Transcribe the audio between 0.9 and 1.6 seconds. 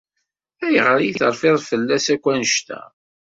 ay terfiḍ